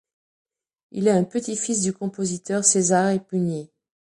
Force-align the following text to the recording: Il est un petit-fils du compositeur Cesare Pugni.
Il 0.89 1.07
est 1.07 1.11
un 1.11 1.23
petit-fils 1.23 1.83
du 1.83 1.93
compositeur 1.93 2.65
Cesare 2.65 3.23
Pugni. 3.23 3.69